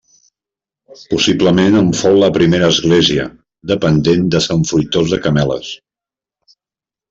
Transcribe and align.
Possiblement 1.13 1.77
en 1.81 1.91
fou 1.99 2.17
la 2.23 2.31
primera 2.39 2.71
església, 2.75 3.27
dependent 3.75 4.27
de 4.37 4.45
Sant 4.49 4.67
Fruitós 4.73 5.15
de 5.15 5.23
Cameles. 5.29 5.75